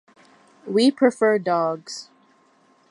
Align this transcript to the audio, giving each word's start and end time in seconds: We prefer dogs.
We 0.65 0.89
prefer 0.89 1.37
dogs. 1.37 2.09